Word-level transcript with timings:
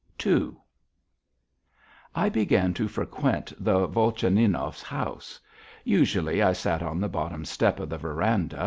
II 0.25 0.53
I 2.15 2.29
began 2.29 2.73
to 2.73 2.87
frequent 2.87 3.53
the 3.63 3.85
Volchaninovs' 3.87 4.81
house. 4.81 5.39
Usually 5.83 6.41
I 6.41 6.53
sat 6.53 6.81
on 6.81 6.99
the 6.99 7.07
bottom 7.07 7.45
step 7.45 7.79
of 7.79 7.89
the 7.89 7.99
veranda. 7.99 8.59